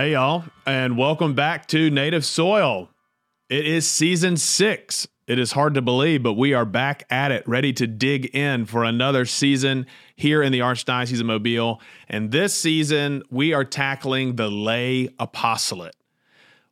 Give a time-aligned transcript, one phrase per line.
[0.00, 2.88] Hey, y'all, and welcome back to Native Soil.
[3.50, 5.06] It is season six.
[5.26, 8.64] It is hard to believe, but we are back at it, ready to dig in
[8.64, 9.84] for another season
[10.16, 11.82] here in the Archdiocese of Mobile.
[12.08, 15.96] And this season, we are tackling the lay apostolate.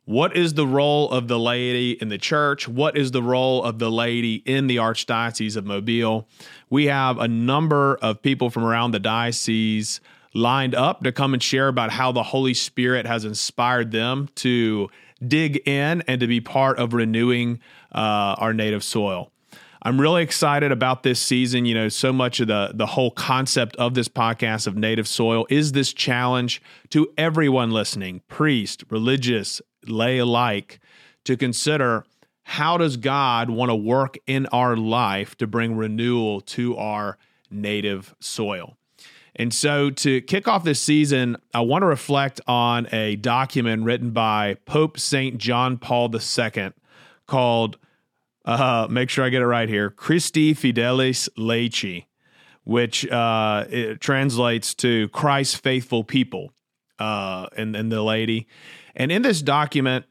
[0.05, 2.67] What is the role of the laity in the church?
[2.67, 6.27] What is the role of the laity in the Archdiocese of Mobile?
[6.71, 10.01] We have a number of people from around the diocese
[10.33, 14.89] lined up to come and share about how the Holy Spirit has inspired them to
[15.25, 17.59] dig in and to be part of renewing
[17.93, 19.31] uh, our native soil.
[19.81, 21.65] I'm really excited about this season.
[21.65, 25.47] You know, so much of the the whole concept of this podcast of native soil
[25.49, 30.79] is this challenge to everyone listening, priest, religious, lay alike,
[31.23, 32.03] to consider
[32.43, 37.17] how does God want to work in our life to bring renewal to our
[37.49, 38.78] native soil.
[39.35, 44.11] And so, to kick off this season, I want to reflect on a document written
[44.11, 45.37] by Pope St.
[45.37, 46.71] John Paul II
[47.27, 47.77] called,
[48.45, 52.05] uh, make sure I get it right here, Christifideles Laici,
[52.63, 53.65] which uh,
[53.99, 56.51] translates to Christ's faithful people
[56.97, 58.47] uh, and, and the laity.
[58.95, 60.05] And in this document,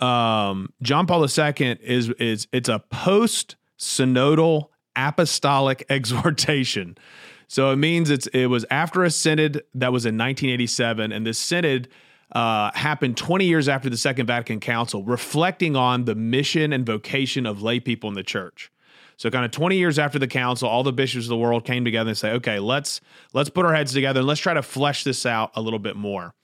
[0.00, 6.96] um, John Paul II is, is it's a post synodal apostolic exhortation
[7.48, 11.38] so it means it's it was after a synod that was in 1987, and this
[11.38, 11.88] synod
[12.32, 17.46] uh, happened 20 years after the Second Vatican Council, reflecting on the mission and vocation
[17.46, 18.70] of lay people in the church.
[19.16, 21.84] So kind of 20 years after the council, all the bishops of the world came
[21.84, 23.00] together and say, okay, let's
[23.32, 25.96] let's put our heads together and let's try to flesh this out a little bit
[25.96, 26.34] more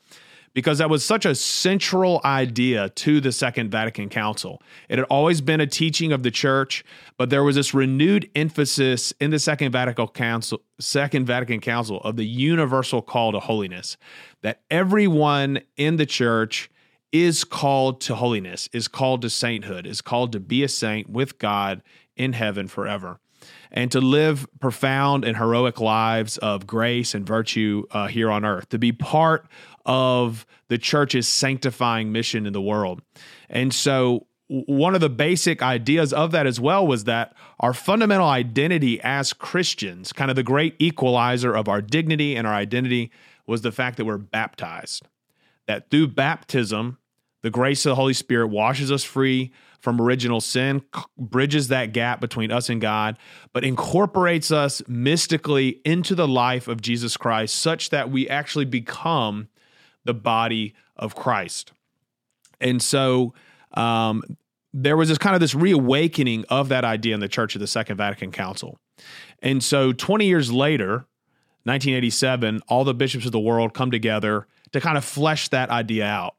[0.55, 4.63] because that was such a central idea to the Second Vatican Council.
[4.89, 6.85] It had always been a teaching of the church,
[7.17, 12.17] but there was this renewed emphasis in the Second Vatican Council, Second Vatican Council of
[12.17, 13.97] the universal call to holiness,
[14.43, 16.71] that everyone in the church
[17.13, 21.39] is called to holiness, is called to sainthood, is called to be a saint with
[21.39, 21.83] God
[22.17, 23.19] in heaven forever
[23.71, 28.69] and to live profound and heroic lives of grace and virtue uh, here on earth,
[28.69, 29.47] to be part
[29.87, 33.03] of the church's sanctifying mission in the world.
[33.49, 38.27] And so, one of the basic ideas of that as well was that our fundamental
[38.27, 43.11] identity as Christians, kind of the great equalizer of our dignity and our identity,
[43.47, 45.09] was the fact that we're baptized.
[45.67, 46.99] That through baptism,
[47.43, 50.83] the grace of the Holy Spirit washes us free from original sin,
[51.19, 53.19] bridges that gap between us and God,
[53.53, 59.49] but incorporates us mystically into the life of Jesus Christ such that we actually become
[60.05, 61.73] the body of Christ.
[62.61, 63.35] And so
[63.75, 64.23] um,
[64.73, 67.67] there was this kind of this reawakening of that idea in the Church of the
[67.67, 68.79] Second Vatican Council.
[69.41, 71.07] And so 20 years later,
[71.65, 76.05] 1987, all the bishops of the world come together to kind of flesh that idea
[76.07, 76.35] out.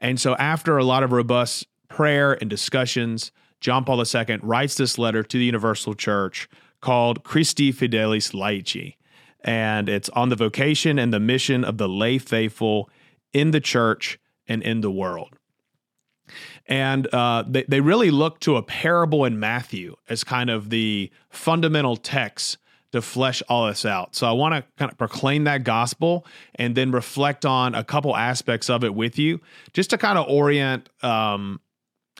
[0.00, 4.98] And so after a lot of robust prayer and discussions, John Paul II writes this
[4.98, 6.48] letter to the Universal Church
[6.80, 8.96] called Christifideles Laici
[9.46, 12.90] and it's on the vocation and the mission of the lay faithful
[13.32, 14.18] in the church
[14.48, 15.38] and in the world.
[16.66, 21.12] And uh, they, they really look to a parable in Matthew as kind of the
[21.30, 22.58] fundamental text
[22.90, 24.16] to flesh all this out.
[24.16, 26.26] So I want to kind of proclaim that gospel
[26.56, 29.40] and then reflect on a couple aspects of it with you,
[29.72, 31.60] just to kind of orient um,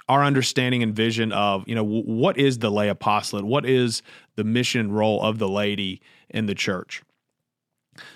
[0.08, 3.44] our understanding and vision of, you know, what is the lay apostolate?
[3.44, 4.02] What is
[4.36, 6.00] the mission role of the laity
[6.30, 7.02] in the church?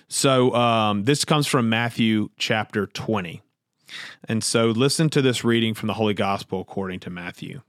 [0.09, 3.43] So um, this comes from Matthew chapter 20.
[4.29, 7.63] And so listen to this reading from the Holy Gospel according to Matthew.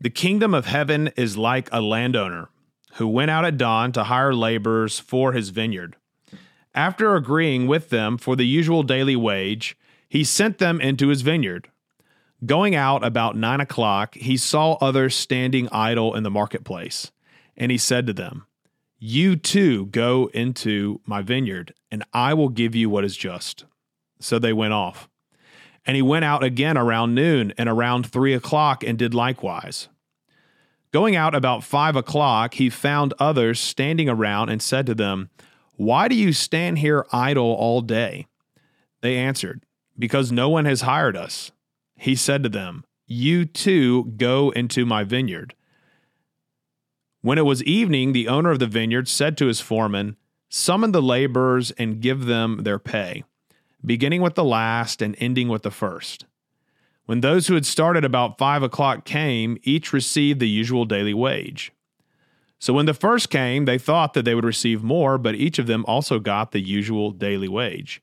[0.00, 2.48] The kingdom of heaven is like a landowner
[2.94, 5.96] who went out at dawn to hire laborers for his vineyard.
[6.74, 9.76] After agreeing with them for the usual daily wage,
[10.08, 11.68] he sent them into his vineyard.
[12.44, 17.10] Going out about nine o'clock, he saw others standing idle in the marketplace,
[17.56, 18.45] and he said to them,
[18.98, 23.64] you too go into my vineyard, and I will give you what is just.
[24.20, 25.08] So they went off.
[25.84, 29.88] And he went out again around noon and around three o'clock and did likewise.
[30.92, 35.30] Going out about five o'clock, he found others standing around and said to them,
[35.74, 38.26] Why do you stand here idle all day?
[39.02, 39.62] They answered,
[39.98, 41.52] Because no one has hired us.
[41.96, 45.54] He said to them, You too go into my vineyard.
[47.26, 50.14] When it was evening, the owner of the vineyard said to his foreman,
[50.48, 53.24] Summon the laborers and give them their pay,
[53.84, 56.24] beginning with the last and ending with the first.
[57.06, 61.72] When those who had started about five o'clock came, each received the usual daily wage.
[62.60, 65.66] So when the first came, they thought that they would receive more, but each of
[65.66, 68.00] them also got the usual daily wage.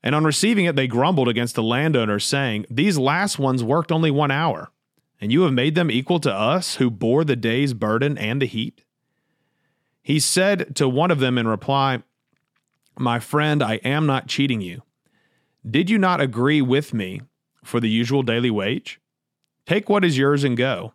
[0.00, 4.12] And on receiving it, they grumbled against the landowner, saying, These last ones worked only
[4.12, 4.70] one hour,
[5.20, 8.46] and you have made them equal to us who bore the day's burden and the
[8.46, 8.84] heat.
[10.02, 12.02] He said to one of them in reply,
[12.98, 14.82] My friend, I am not cheating you.
[15.68, 17.22] Did you not agree with me
[17.64, 19.00] for the usual daily wage?
[19.66, 20.94] Take what is yours and go.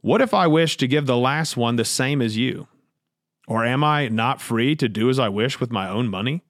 [0.00, 2.66] What if I wish to give the last one the same as you?
[3.46, 6.42] Or am I not free to do as I wish with my own money?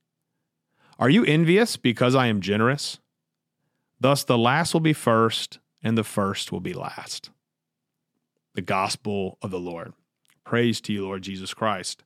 [0.98, 2.98] Are you envious because I am generous?
[4.00, 7.30] Thus, the last will be first, and the first will be last.
[8.54, 9.92] The gospel of the Lord.
[10.44, 12.04] Praise to you, Lord Jesus Christ.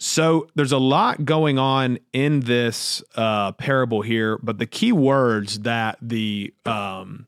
[0.00, 5.60] So, there's a lot going on in this uh, parable here, but the key words
[5.60, 7.26] that the um,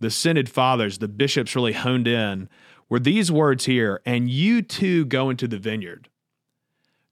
[0.00, 2.48] the synod fathers, the bishops, really honed in
[2.88, 6.08] were these words here, and you too go into the vineyard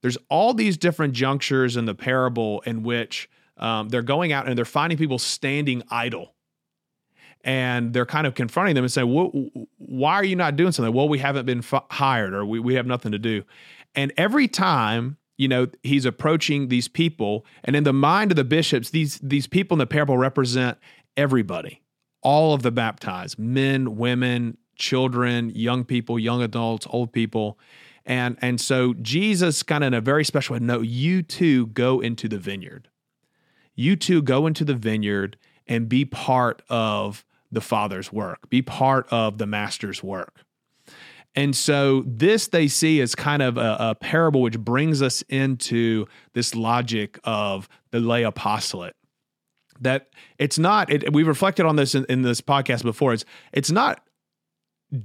[0.04, 4.58] there's all these different junctures in the parable in which um, they're going out and
[4.58, 6.33] they're finding people standing idle.
[7.44, 9.06] And they're kind of confronting them and saying,
[9.78, 10.94] Why are you not doing something?
[10.94, 13.44] Well, we haven't been f- hired or we, we have nothing to do.
[13.94, 18.44] And every time, you know, he's approaching these people, and in the mind of the
[18.44, 20.78] bishops, these, these people in the parable represent
[21.16, 21.82] everybody,
[22.22, 27.58] all of the baptized men, women, children, young people, young adults, old people.
[28.06, 32.00] And and so Jesus kind of in a very special way, no, you too go
[32.00, 32.88] into the vineyard.
[33.74, 35.36] You too go into the vineyard
[35.66, 37.24] and be part of
[37.54, 40.42] the Father's work, be part of the Master's work.
[41.36, 46.06] And so this they see as kind of a, a parable which brings us into
[46.32, 48.94] this logic of the lay apostolate
[49.80, 50.06] that
[50.38, 54.00] it's not it, we've reflected on this in, in, this podcast before it's it's not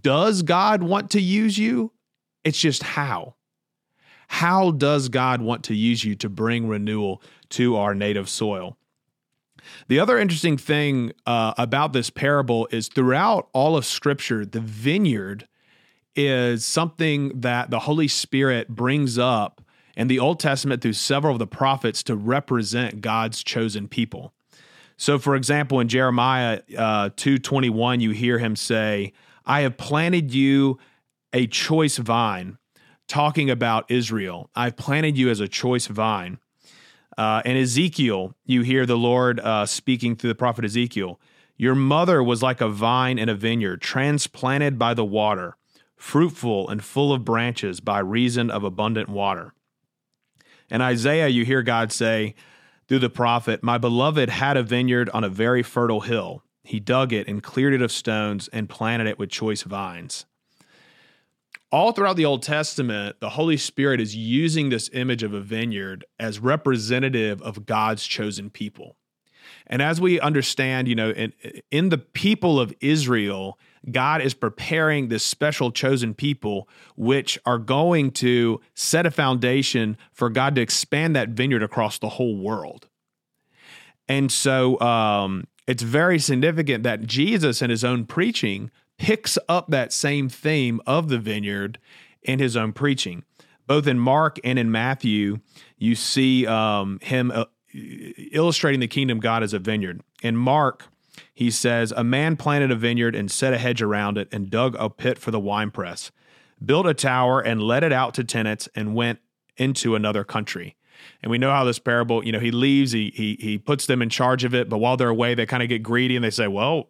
[0.02, 1.92] does god want to use you
[2.44, 3.36] it's just how.
[4.28, 8.78] How does God want to use you to bring renewal to our native soil?
[9.88, 15.48] The other interesting thing uh, about this parable is throughout all of Scripture, the vineyard
[16.16, 19.62] is something that the Holy Spirit brings up
[19.96, 24.34] in the Old Testament through several of the prophets to represent God's chosen people.
[24.98, 29.14] So, for example, in Jeremiah uh, two twenty one, you hear him say,
[29.46, 30.78] "I have planted you
[31.32, 32.58] a choice vine,
[33.08, 34.50] talking about Israel.
[34.56, 36.38] I've planted you as a choice vine.
[37.20, 41.20] Uh, and Ezekiel, you hear the Lord uh, speaking through the prophet Ezekiel.
[41.58, 45.58] Your mother was like a vine in a vineyard, transplanted by the water,
[45.98, 49.54] fruitful and full of branches by reason of abundant water.
[50.70, 52.36] In Isaiah, you hear God say
[52.88, 56.46] through the prophet, My beloved had a vineyard on a very fertile hill.
[56.64, 60.26] He dug it and cleared it of stones and planted it with choice vines
[61.72, 66.06] all throughout the Old Testament, the Holy Spirit is using this image of a vineyard
[66.20, 68.96] as representative of God's chosen people.
[69.68, 71.34] And as we understand, you know, in,
[71.70, 73.60] in the people of Israel,
[73.92, 80.30] God is preparing this special chosen people, which are going to set a foundation for
[80.30, 82.88] God to expand that vineyard across the whole world.
[84.08, 89.92] And so um, it's very significant that Jesus, in his own preaching, picks up that
[89.92, 91.80] same theme of the vineyard
[92.22, 93.24] in his own preaching.
[93.66, 95.40] Both in Mark and in Matthew,
[95.78, 100.02] you see um, him uh, illustrating the kingdom God as a vineyard.
[100.22, 100.88] In Mark,
[101.34, 104.76] he says, A man planted a vineyard and set a hedge around it and dug
[104.78, 106.12] a pit for the winepress,
[106.64, 109.20] built a tower and let it out to tenants and went
[109.56, 110.76] into another country.
[111.22, 114.02] And we know how this parable, you know, he leaves, he he he puts them
[114.02, 116.30] in charge of it, but while they're away, they kind of get greedy and they
[116.30, 116.90] say, "Well,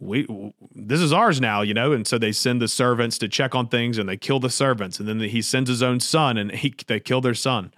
[0.00, 0.26] we
[0.74, 1.92] this is ours now, you know.
[1.92, 4.98] And so they send the servants to check on things, and they kill the servants,
[4.98, 7.72] and then he sends his own son, and he they kill their son.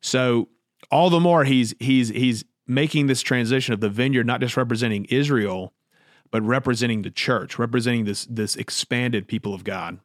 [0.00, 0.48] So
[0.90, 5.04] all the more he's he's he's making this transition of the vineyard not just representing
[5.06, 5.72] Israel,
[6.30, 10.00] but representing the church, representing this this expanded people of God.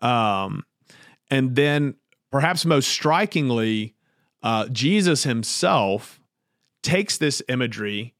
[0.00, 0.64] Um,
[1.30, 1.96] and then
[2.30, 3.94] perhaps most strikingly,
[4.42, 6.20] uh, Jesus himself
[6.82, 8.14] takes this imagery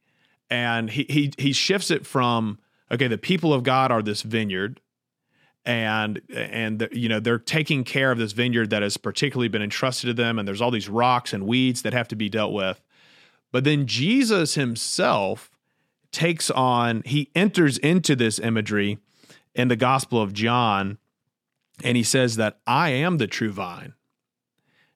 [0.51, 2.59] and he he he shifts it from
[2.91, 4.81] okay, the people of God are this vineyard,
[5.65, 10.09] and and you know they're taking care of this vineyard that has particularly been entrusted
[10.09, 12.81] to them, and there's all these rocks and weeds that have to be dealt with.
[13.53, 15.51] But then Jesus himself
[16.13, 18.99] takes on he enters into this imagery
[19.55, 20.99] in the Gospel of John,
[21.83, 23.95] and he says that I am the true vine.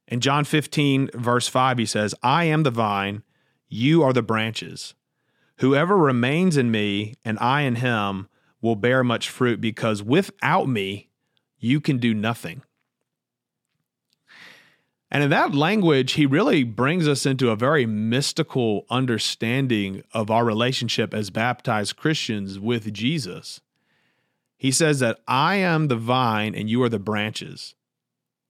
[0.08, 3.22] In John 15, verse 5, he says, I am the vine,
[3.68, 4.94] you are the branches.
[5.62, 8.28] Whoever remains in me and I in him
[8.60, 11.08] will bear much fruit because without me,
[11.56, 12.62] you can do nothing.
[15.08, 20.44] And in that language, he really brings us into a very mystical understanding of our
[20.44, 23.60] relationship as baptized Christians with Jesus.
[24.56, 27.76] He says that I am the vine and you are the branches.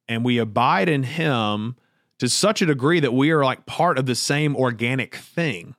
[0.09, 1.77] And we abide in him
[2.21, 5.75] to such a degree that we are like part of the same organic thing.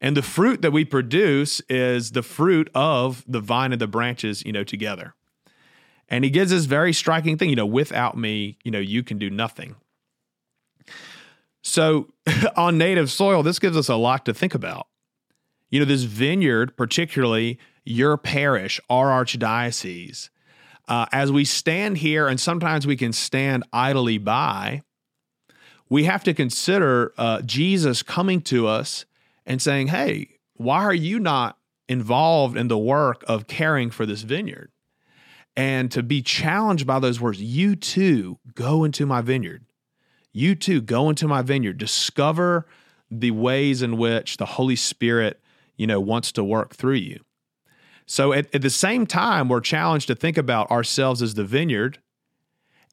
[0.00, 4.42] And the fruit that we produce is the fruit of the vine and the branches,
[4.46, 5.14] you know, together.
[6.08, 9.18] And he gives this very striking thing, you know, without me, you know, you can
[9.18, 9.76] do nothing.
[11.62, 12.08] So
[12.56, 14.86] on native soil, this gives us a lot to think about.
[15.70, 20.30] You know, this vineyard, particularly your parish, our archdiocese,
[20.88, 24.82] uh, as we stand here, and sometimes we can stand idly by,
[25.88, 29.04] we have to consider uh, Jesus coming to us
[29.50, 34.22] and saying, Hey, why are you not involved in the work of caring for this
[34.22, 34.70] vineyard?
[35.56, 39.64] And to be challenged by those words, you too go into my vineyard.
[40.32, 41.78] You too go into my vineyard.
[41.78, 42.68] Discover
[43.10, 45.40] the ways in which the Holy Spirit,
[45.76, 47.18] you know, wants to work through you.
[48.06, 51.98] So at, at the same time, we're challenged to think about ourselves as the vineyard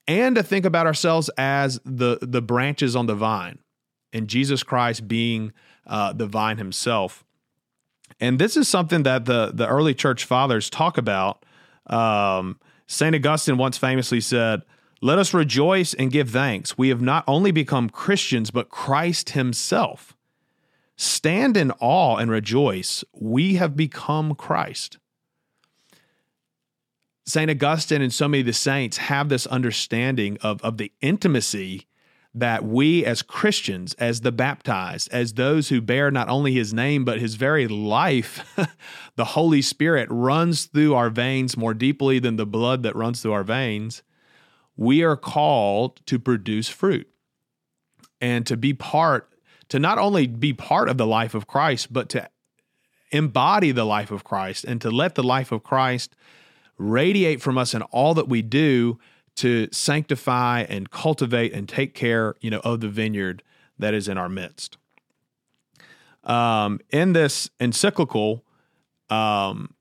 [0.07, 3.59] and to think about ourselves as the, the branches on the vine
[4.11, 5.53] and Jesus Christ being
[5.87, 7.23] uh, the vine himself.
[8.19, 11.45] And this is something that the, the early church fathers talk about.
[11.87, 13.15] Um, St.
[13.15, 14.63] Augustine once famously said,
[15.01, 16.77] Let us rejoice and give thanks.
[16.77, 20.15] We have not only become Christians, but Christ himself.
[20.95, 23.03] Stand in awe and rejoice.
[23.13, 24.97] We have become Christ.
[27.25, 27.51] St.
[27.51, 31.85] Augustine and so many of the saints have this understanding of, of the intimacy
[32.33, 37.03] that we as Christians, as the baptized, as those who bear not only his name,
[37.03, 38.57] but his very life,
[39.15, 43.33] the Holy Spirit runs through our veins more deeply than the blood that runs through
[43.33, 44.03] our veins.
[44.75, 47.09] We are called to produce fruit
[48.21, 49.29] and to be part,
[49.69, 52.29] to not only be part of the life of Christ, but to
[53.11, 56.15] embody the life of Christ and to let the life of Christ
[56.77, 58.99] radiate from us in all that we do
[59.37, 63.43] to sanctify and cultivate and take care, you know, of the vineyard
[63.79, 64.77] that is in our midst.
[66.23, 68.43] Um, in this encyclical,
[69.09, 69.73] um,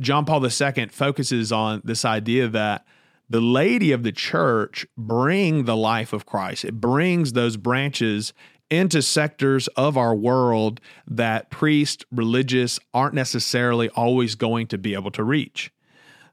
[0.00, 2.86] John Paul II focuses on this idea that
[3.28, 6.64] the laity of the church bring the life of Christ.
[6.64, 8.32] It brings those branches
[8.70, 15.10] into sectors of our world that priests, religious aren't necessarily always going to be able
[15.12, 15.72] to reach.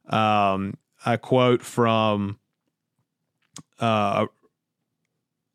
[0.08, 0.76] Um,
[1.06, 2.40] a quote from
[3.80, 4.26] uh,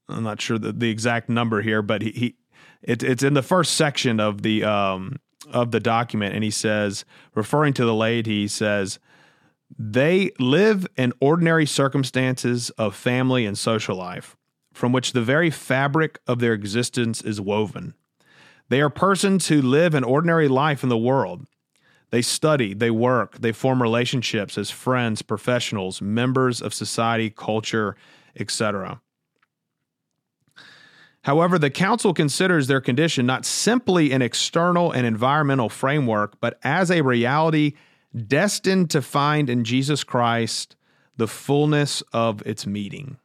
[0.08, 2.36] I'm not sure the, the exact number here, but he, he
[2.82, 5.16] it, it's in the first section of the um,
[5.50, 8.98] of the document, and he says, referring to the laity, he says,
[9.78, 14.36] they live in ordinary circumstances of family and social life,
[14.72, 17.94] from which the very fabric of their existence is woven.
[18.68, 21.46] They are persons who live an ordinary life in the world,
[22.12, 27.96] they study, they work, they form relationships as friends, professionals, members of society, culture,
[28.38, 29.00] etc.
[31.22, 36.90] However, the council considers their condition not simply an external and environmental framework, but as
[36.90, 37.72] a reality
[38.26, 40.76] destined to find in Jesus Christ
[41.16, 43.16] the fullness of its meeting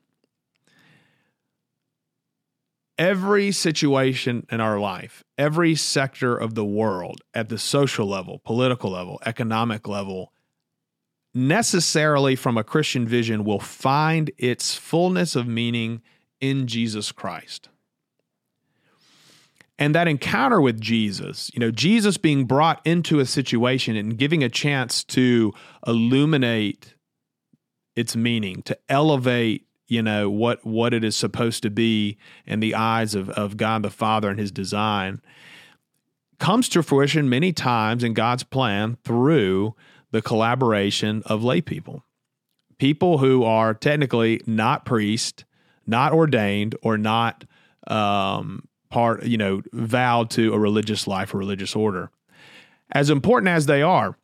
[2.98, 8.92] every situation in our life, every sector of the world at the social level, political
[8.92, 10.34] level, economic level,
[11.34, 16.02] necessarily from a Christian vision will find its fullness of meaning
[16.42, 17.70] in Jesus Christ.
[19.80, 24.44] And that encounter with Jesus, you know, Jesus being brought into a situation and giving
[24.44, 25.54] a chance to
[25.86, 26.96] illuminate
[27.96, 32.76] its meaning, to elevate you know what what it is supposed to be in the
[32.76, 35.22] eyes of, of God the Father and his design
[36.40, 39.76] comes to fruition many times in God's plan through
[40.12, 42.04] the collaboration of lay people.
[42.78, 45.46] People who are technically not priest,
[45.86, 47.44] not ordained, or not
[47.88, 52.12] um, part, you know, vowed to a religious life or religious order.
[52.92, 54.16] As important as they are,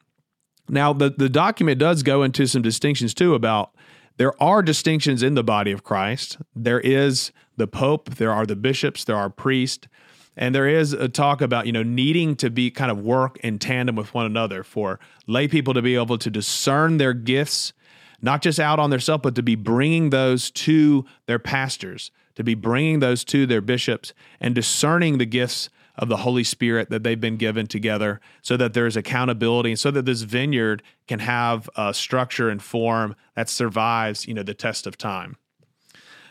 [0.70, 3.72] now the, the document does go into some distinctions too about
[4.18, 6.38] there are distinctions in the body of Christ.
[6.56, 9.88] There is the Pope, there are the bishops, there are priests,
[10.36, 13.60] and there is a talk about, you know, needing to be kind of work in
[13.60, 17.74] tandem with one another for lay people to be able to discern their gifts,
[18.22, 22.56] not just out on themselves, but to be bringing those to their pastors, to be
[22.56, 27.20] bringing those to their bishops and discerning the gifts of the Holy Spirit that they've
[27.20, 31.94] been given together so that there's accountability and so that this vineyard can have a
[31.94, 35.38] structure and form that survives, you know, the test of time.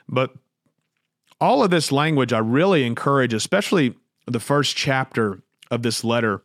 [0.09, 0.35] But
[1.40, 3.95] all of this language, I really encourage, especially
[4.26, 6.42] the first chapter of this letter.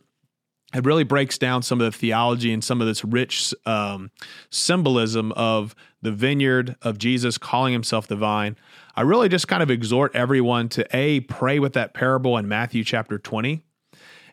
[0.74, 4.10] It really breaks down some of the theology and some of this rich um,
[4.50, 8.56] symbolism of the vineyard of Jesus calling himself the vine.
[8.98, 12.82] I really just kind of exhort everyone to A, pray with that parable in Matthew
[12.82, 13.62] chapter 20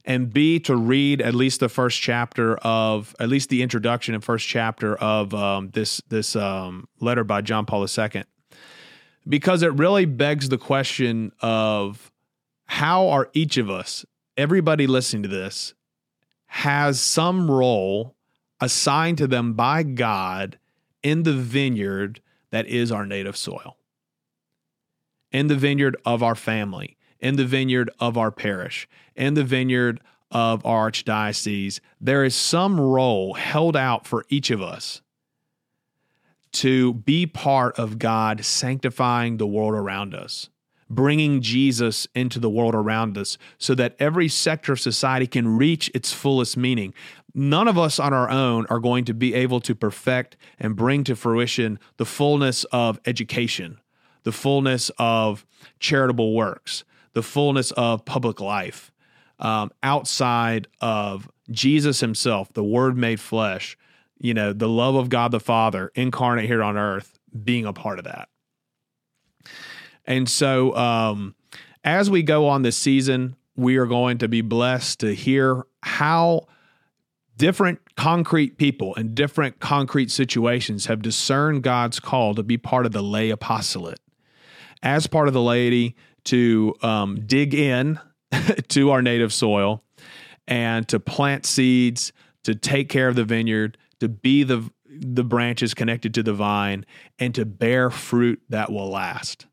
[0.05, 4.23] and B to read at least the first chapter of at least the introduction and
[4.23, 8.23] first chapter of um, this this um, letter by John Paul II,
[9.29, 12.11] because it really begs the question of
[12.65, 14.03] how are each of us,
[14.35, 15.75] everybody listening to this,
[16.47, 18.15] has some role
[18.59, 20.57] assigned to them by God
[21.03, 22.19] in the vineyard
[22.49, 23.77] that is our native soil,
[25.35, 28.87] in the vineyard of our family, in the vineyard of our parish,
[29.17, 29.99] in the vineyard
[30.31, 35.01] of our archdiocese, there is some role held out for each of us
[36.53, 40.49] to be part of God sanctifying the world around us,
[40.89, 45.91] bringing Jesus into the world around us so that every sector of society can reach
[45.93, 46.93] its fullest meaning.
[47.33, 51.03] None of us on our own are going to be able to perfect and bring
[51.03, 53.81] to fruition the fullness of education,
[54.25, 55.45] the fullness of
[55.79, 58.91] charitable works, the fullness of public life
[59.39, 63.77] um, outside of Jesus himself, the Word made flesh,
[64.17, 67.99] you know, the love of God the Father incarnate here on earth, being a part
[67.99, 68.29] of that.
[70.05, 71.35] And so, um,
[71.83, 76.47] as we go on this season, we are going to be blessed to hear how
[77.37, 82.91] different concrete people and different concrete situations have discerned God's call to be part of
[82.91, 83.99] the lay apostolate.
[84.83, 87.99] As part of the laity, to um, dig in
[88.69, 89.83] to our native soil
[90.47, 92.11] and to plant seeds,
[92.43, 96.85] to take care of the vineyard, to be the the branches connected to the vine,
[97.19, 99.45] and to bear fruit that will last.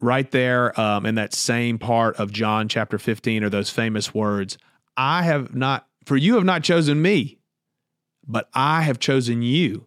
[0.00, 4.58] Right there um, in that same part of John chapter 15 are those famous words
[4.96, 7.38] I have not, for you have not chosen me,
[8.26, 9.86] but I have chosen you.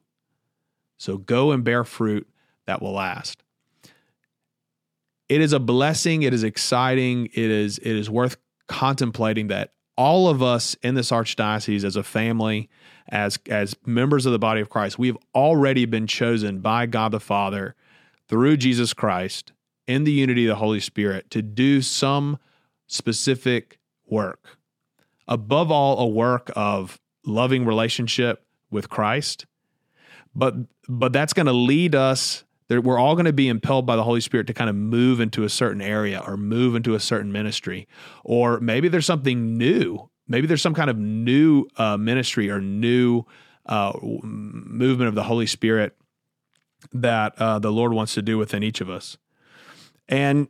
[0.98, 2.28] So go and bear fruit
[2.66, 3.44] that will last
[5.30, 6.24] it is a blessing.
[6.24, 7.28] It is exciting.
[7.28, 8.38] It is it is worth
[8.68, 12.70] contemplating that all of us in this archdiocese as a family,
[13.10, 17.12] as as members of the body of Christ, we have already been chosen by God
[17.12, 17.76] the Father
[18.28, 19.54] through Jesus Christ
[19.88, 22.38] in the unity of the Holy Spirit to do some
[22.88, 24.58] specific work.
[25.28, 29.46] Above all, a work of loving relationship with Christ.
[30.36, 30.56] But
[30.88, 34.22] but that's going to lead us we're all going to be impelled by the Holy
[34.22, 37.88] Spirit to kind of move into a certain area or move into a certain ministry.
[38.24, 40.10] Or maybe there's something new.
[40.28, 43.24] Maybe there's some kind of new uh, ministry or new
[43.66, 45.96] uh, movement of the Holy Spirit
[46.92, 49.18] that uh, the Lord wants to do within each of us.
[50.10, 50.50] And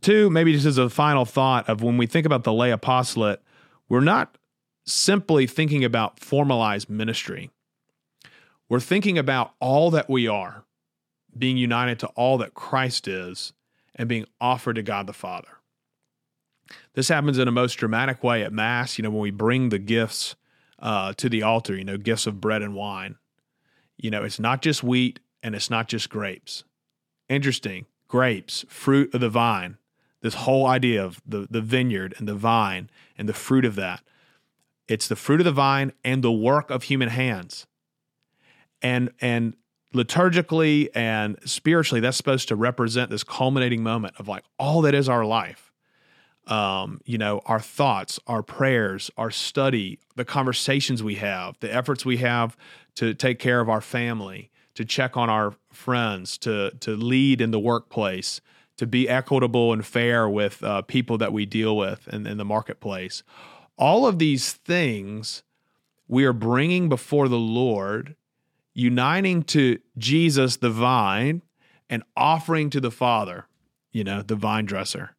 [0.00, 3.42] two, maybe just as a final thought of when we think about the lay apostolate,
[3.88, 4.38] we're not
[4.86, 7.50] simply thinking about formalized ministry.
[8.68, 10.63] We're thinking about all that we are
[11.38, 13.52] being united to all that Christ is
[13.94, 15.48] and being offered to God the Father.
[16.94, 19.78] This happens in a most dramatic way at Mass, you know, when we bring the
[19.78, 20.36] gifts
[20.78, 23.16] uh, to the altar, you know, gifts of bread and wine.
[23.96, 26.64] You know, it's not just wheat and it's not just grapes.
[27.28, 27.86] Interesting.
[28.08, 29.76] Grapes, fruit of the vine,
[30.20, 34.02] this whole idea of the, the vineyard and the vine and the fruit of that.
[34.88, 37.66] It's the fruit of the vine and the work of human hands.
[38.82, 39.54] And and
[39.94, 45.08] liturgically and spiritually, that's supposed to represent this culminating moment of like all that is
[45.08, 45.72] our life.
[46.46, 52.04] Um, you know, our thoughts, our prayers, our study, the conversations we have, the efforts
[52.04, 52.54] we have
[52.96, 57.50] to take care of our family, to check on our friends, to to lead in
[57.50, 58.42] the workplace,
[58.76, 62.44] to be equitable and fair with uh, people that we deal with in, in the
[62.44, 63.22] marketplace.
[63.78, 65.44] All of these things
[66.08, 68.16] we are bringing before the Lord
[68.74, 71.42] uniting to Jesus, the vine,
[71.88, 73.46] and offering to the Father,
[73.92, 75.16] you know, the vine dresser.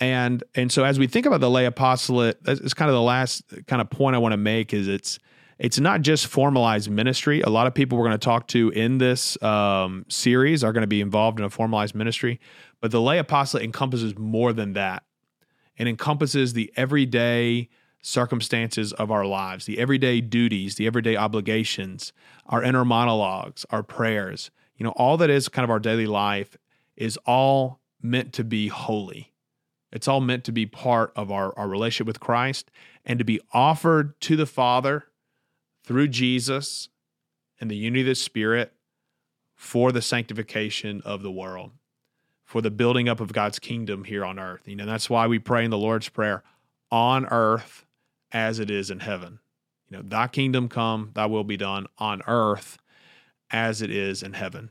[0.00, 3.44] And and so as we think about the lay apostolate, it's kind of the last
[3.68, 5.20] kind of point I want to make is it's
[5.60, 7.40] it's not just formalized ministry.
[7.40, 10.82] A lot of people we're going to talk to in this um, series are going
[10.82, 12.40] to be involved in a formalized ministry,
[12.80, 15.04] but the lay apostolate encompasses more than that.
[15.76, 17.68] It encompasses the everyday
[18.02, 22.12] circumstances of our lives, the everyday duties, the everyday obligations,
[22.46, 26.56] our inner monologues, our prayers, you know, all that is kind of our daily life
[26.96, 29.32] is all meant to be holy.
[29.92, 32.70] It's all meant to be part of our, our relationship with Christ
[33.04, 35.04] and to be offered to the Father
[35.84, 36.88] through Jesus
[37.60, 38.72] and the unity of the Spirit
[39.54, 41.70] for the sanctification of the world,
[42.44, 44.66] for the building up of God's kingdom here on earth.
[44.66, 46.42] You know, that's why we pray in the Lord's Prayer
[46.90, 47.86] on earth
[48.32, 49.40] as it is in heaven.
[49.88, 52.78] You know, thy kingdom come, thy will be done on earth
[53.50, 54.70] as it is in heaven.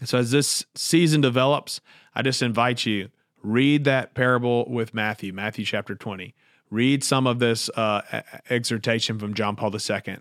[0.00, 1.80] And so as this season develops,
[2.14, 3.10] I just invite you
[3.42, 6.34] read that parable with Matthew, Matthew chapter 20.
[6.70, 10.18] Read some of this uh, exhortation from John Paul II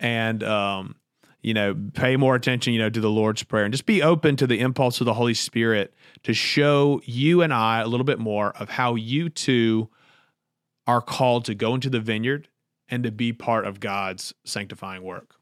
[0.00, 0.94] and um,
[1.42, 4.36] you know, pay more attention, you know, to the Lord's Prayer and just be open
[4.36, 8.18] to the impulse of the Holy Spirit to show you and I a little bit
[8.18, 9.88] more of how you too
[10.86, 12.48] are called to go into the vineyard
[12.88, 15.36] and to be part of God's sanctifying work.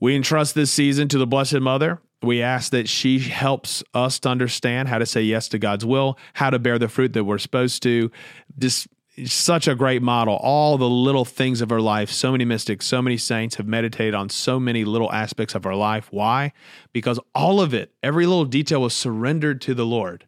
[0.00, 2.00] We entrust this season to the Blessed Mother.
[2.22, 6.18] We ask that she helps us to understand how to say yes to God's will,
[6.34, 8.10] how to bear the fruit that we're supposed to.
[8.58, 8.88] Just
[9.24, 10.34] such a great model.
[10.36, 12.10] All the little things of her life.
[12.10, 15.74] So many mystics, so many saints have meditated on so many little aspects of her
[15.74, 16.08] life.
[16.12, 16.52] Why?
[16.92, 20.26] Because all of it, every little detail was surrendered to the Lord.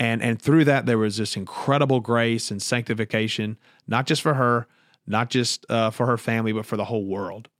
[0.00, 4.66] And, and through that, there was this incredible grace and sanctification, not just for her,
[5.06, 7.50] not just uh, for her family, but for the whole world.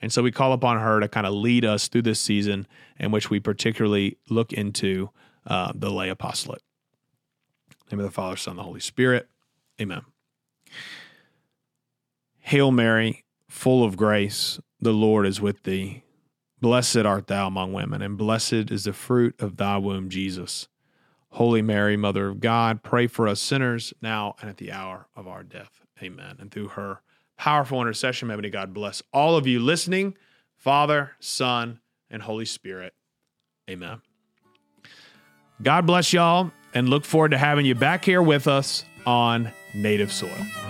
[0.00, 2.68] And so we call upon her to kind of lead us through this season
[3.00, 5.10] in which we particularly look into
[5.44, 6.62] uh, the lay apostolate.
[7.90, 9.28] name of the Father, Son, the Holy Spirit.
[9.80, 10.02] Amen.
[12.38, 16.04] Hail Mary, full of grace, the Lord is with thee.
[16.60, 20.68] Blessed art thou among women, and blessed is the fruit of thy womb, Jesus.
[21.32, 25.28] Holy Mary, Mother of God, pray for us sinners now and at the hour of
[25.28, 25.80] our death.
[26.02, 26.36] Amen.
[26.40, 27.02] And through her
[27.38, 30.16] powerful intercession, may God bless all of you listening,
[30.56, 32.94] Father, Son, and Holy Spirit.
[33.68, 34.02] Amen.
[35.62, 40.12] God bless y'all, and look forward to having you back here with us on native
[40.12, 40.69] soil.